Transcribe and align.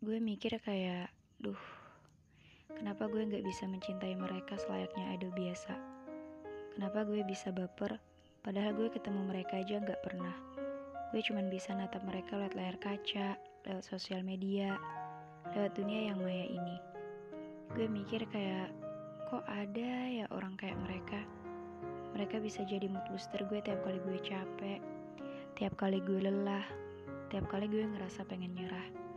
gue 0.00 0.16
mikir 0.16 0.56
kayak, 0.64 1.12
duh, 1.44 1.60
kenapa 2.72 3.04
gue 3.12 3.20
gak 3.20 3.44
bisa 3.44 3.68
mencintai 3.68 4.16
mereka 4.16 4.56
selayaknya 4.56 5.12
idol 5.12 5.28
biasa? 5.36 5.76
Kenapa 6.72 7.04
gue 7.04 7.20
bisa 7.28 7.52
baper, 7.52 8.00
padahal 8.40 8.72
gue 8.72 8.88
ketemu 8.88 9.28
mereka 9.28 9.60
aja 9.60 9.76
gak 9.76 10.00
pernah. 10.00 10.32
Gue 11.12 11.20
cuman 11.20 11.52
bisa 11.52 11.76
natap 11.76 12.00
mereka 12.08 12.40
lewat 12.40 12.56
layar 12.56 12.80
kaca, 12.80 13.36
lewat 13.68 13.84
sosial 13.84 14.24
media, 14.24 14.80
lewat 15.52 15.76
dunia 15.76 16.08
yang 16.08 16.24
maya 16.24 16.48
ini. 16.48 16.80
Gue 17.76 17.84
mikir 17.84 18.24
kayak, 18.32 18.72
kok 19.28 19.44
ada 19.52 19.92
ya 20.08 20.24
orang 20.32 20.56
kayak 20.56 20.80
mereka? 20.80 21.20
Mereka 22.16 22.40
bisa 22.40 22.64
jadi 22.64 22.88
mood 22.88 23.04
booster 23.12 23.44
gue 23.44 23.60
tiap 23.60 23.84
kali 23.84 24.00
gue 24.00 24.16
capek, 24.24 24.80
tiap 25.60 25.76
kali 25.76 26.00
gue 26.00 26.24
lelah, 26.24 26.64
tiap 27.28 27.44
kali 27.52 27.68
gue 27.68 27.84
ngerasa 27.84 28.24
pengen 28.24 28.56
nyerah. 28.56 29.10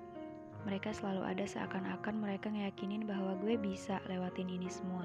Mereka 0.64 0.96
selalu 0.96 1.28
ada 1.28 1.44
seakan-akan 1.44 2.24
mereka 2.24 2.48
ngeyakinin 2.48 3.04
bahwa 3.04 3.36
gue 3.44 3.60
bisa 3.60 4.00
lewatin 4.08 4.48
ini 4.48 4.72
semua. 4.72 5.04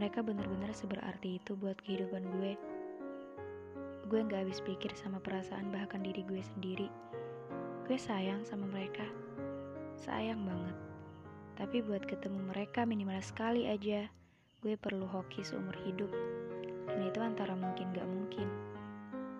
Mereka 0.00 0.24
bener-bener 0.24 0.72
seberarti 0.72 1.36
itu 1.36 1.52
buat 1.58 1.76
kehidupan 1.84 2.24
gue. 2.38 2.52
Gue 4.08 4.20
gak 4.24 4.48
habis 4.48 4.64
pikir 4.64 4.88
sama 4.96 5.20
perasaan 5.20 5.68
bahkan 5.68 6.00
diri 6.00 6.24
gue 6.24 6.40
sendiri. 6.40 6.88
Gue 7.84 8.00
sayang 8.00 8.40
sama 8.48 8.64
mereka. 8.64 9.04
Sayang 10.00 10.40
banget. 10.48 10.76
Tapi 11.60 11.84
buat 11.84 12.08
ketemu 12.08 12.48
mereka 12.48 12.88
minimal 12.88 13.20
sekali 13.20 13.68
aja, 13.68 14.08
gue 14.64 14.74
perlu 14.80 15.04
hoki 15.04 15.44
seumur 15.44 15.76
hidup. 15.84 16.08
Dan 16.88 17.04
itu 17.04 17.20
antara 17.20 17.52
mungkin 17.52 17.92
gak 17.92 18.08
mungkin. 18.08 18.67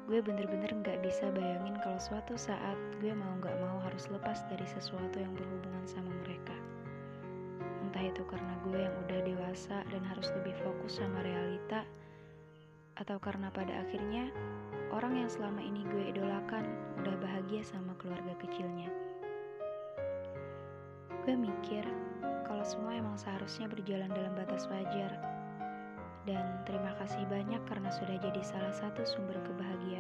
Gue 0.09 0.25
bener-bener 0.25 0.73
gak 0.81 1.05
bisa 1.05 1.29
bayangin 1.37 1.77
kalau 1.85 2.01
suatu 2.01 2.33
saat 2.33 2.81
gue 2.97 3.13
mau 3.13 3.29
gak 3.45 3.53
mau 3.61 3.77
harus 3.85 4.09
lepas 4.09 4.41
dari 4.49 4.65
sesuatu 4.65 5.21
yang 5.21 5.37
berhubungan 5.37 5.85
sama 5.85 6.09
mereka. 6.25 6.57
Entah 7.85 8.09
itu 8.09 8.25
karena 8.25 8.57
gue 8.65 8.89
yang 8.89 8.95
udah 9.05 9.21
dewasa 9.21 9.85
dan 9.93 10.01
harus 10.09 10.33
lebih 10.33 10.57
fokus 10.65 10.97
sama 10.97 11.21
realita, 11.21 11.85
atau 12.97 13.21
karena 13.21 13.53
pada 13.53 13.85
akhirnya 13.85 14.33
orang 14.97 15.21
yang 15.21 15.29
selama 15.29 15.61
ini 15.61 15.85
gue 15.85 16.17
idolakan 16.17 16.65
udah 17.05 17.13
bahagia 17.21 17.61
sama 17.61 17.93
keluarga 18.01 18.33
kecilnya. 18.41 18.89
Gue 21.29 21.37
mikir 21.37 21.85
kalau 22.49 22.65
semua 22.65 22.97
emang 22.97 23.21
seharusnya 23.21 23.69
berjalan 23.69 24.09
dalam 24.09 24.33
batas 24.33 24.65
wajar. 24.73 25.13
Dan 26.29 26.61
terima 26.69 26.93
kasih 27.01 27.25
banyak 27.25 27.65
karena 27.65 27.89
sudah 27.89 28.21
jadi 28.21 28.45
salah 28.45 28.77
satu 28.77 29.01
sumber 29.01 29.41
kebahagiaan 29.49 29.98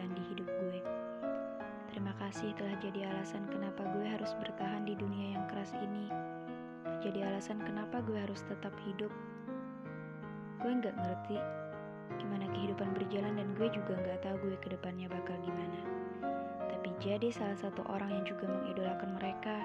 kasih 2.28 2.52
telah 2.60 2.76
jadi 2.84 3.08
alasan 3.08 3.48
kenapa 3.48 3.88
gue 3.96 4.04
harus 4.04 4.36
bertahan 4.36 4.84
di 4.84 4.92
dunia 4.92 5.32
yang 5.32 5.48
keras 5.48 5.72
ini. 5.80 6.12
Jadi 7.00 7.24
alasan 7.24 7.56
kenapa 7.64 8.04
gue 8.04 8.20
harus 8.20 8.44
tetap 8.52 8.76
hidup. 8.84 9.08
Gue 10.60 10.76
nggak 10.76 10.92
ngerti 10.92 11.40
gimana 12.20 12.44
kehidupan 12.52 12.92
berjalan 12.92 13.32
dan 13.32 13.48
gue 13.56 13.72
juga 13.72 13.96
nggak 13.96 14.20
tahu 14.28 14.36
gue 14.44 14.60
ke 14.60 14.68
depannya 14.76 15.08
bakal 15.08 15.40
gimana. 15.40 15.80
Tapi 16.68 16.92
jadi 17.00 17.32
salah 17.32 17.56
satu 17.56 17.80
orang 17.88 18.12
yang 18.12 18.24
juga 18.28 18.44
mengidolakan 18.44 19.16
mereka 19.16 19.56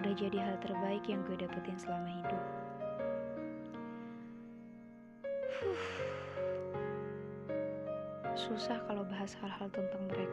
udah 0.00 0.16
jadi 0.16 0.48
hal 0.48 0.56
terbaik 0.64 1.04
yang 1.04 1.20
gue 1.28 1.36
dapetin 1.44 1.76
selama 1.76 2.08
hidup. 2.08 2.42
Susah 8.32 8.80
kalau 8.88 9.04
bahas 9.04 9.36
hal-hal 9.44 9.68
tentang 9.68 10.08
mereka. 10.08 10.31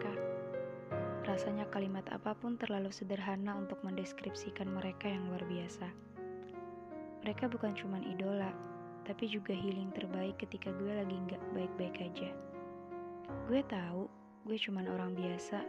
Rasanya 1.39 1.71
kalimat 1.71 2.03
apa 2.11 2.35
pun 2.35 2.59
terlalu 2.59 2.91
sederhana 2.91 3.55
untuk 3.55 3.79
mendeskripsikan 3.87 4.75
mereka 4.75 5.07
yang 5.07 5.23
luar 5.31 5.39
biasa. 5.47 5.87
Mereka 7.23 7.47
bukan 7.47 7.71
cuma 7.79 7.95
idola, 8.03 8.51
tapi 9.07 9.31
juga 9.31 9.55
healing 9.55 9.87
terbaik 9.95 10.35
ketika 10.35 10.67
gue 10.75 10.91
lagi 10.91 11.15
nggak 11.15 11.39
baik-baik 11.55 11.95
aja. 12.11 12.35
Gue 13.47 13.63
tahu 13.71 14.11
gue 14.51 14.57
cuma 14.59 14.83
orang 14.83 15.15
biasa, 15.15 15.63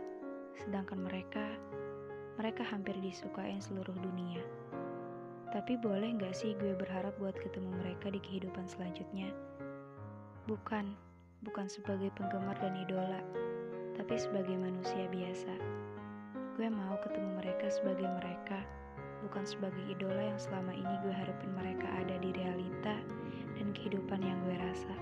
sedangkan 0.59 1.07
mereka 1.07 1.47
mereka 2.35 2.67
hampir 2.67 2.99
disukain 2.99 3.63
seluruh 3.63 3.95
dunia. 3.95 4.43
Tapi 5.55 5.79
boleh 5.79 6.19
gak 6.19 6.35
sih 6.35 6.59
gue 6.59 6.75
berharap 6.75 7.15
buat 7.23 7.39
ketemu 7.39 7.79
mereka 7.79 8.11
di 8.11 8.19
kehidupan 8.19 8.67
selanjutnya? 8.67 9.31
Bukan, 10.51 10.99
bukan 11.47 11.71
sebagai 11.71 12.11
penggemar 12.19 12.59
dan 12.59 12.75
idola, 12.75 13.23
tapi 14.01 14.17
sebagai 14.17 14.57
manusia 14.57 15.05
biasa. 15.13 15.53
Gue 16.57 16.73
mau 16.73 16.97
ketemu 17.05 17.37
mereka 17.37 17.69
sebagai 17.69 18.09
mereka, 18.09 18.65
bukan 19.21 19.45
sebagai 19.45 19.85
idola 19.93 20.25
yang 20.25 20.41
selama 20.41 20.73
ini 20.73 20.95
gue 21.05 21.13
harapin 21.13 21.53
mereka 21.53 21.85
ada 22.01 22.17
di 22.17 22.33
realita 22.33 22.97
dan 23.61 23.77
kehidupan 23.77 24.25
yang 24.25 24.41
gue 24.49 24.57
rasa. 24.57 24.97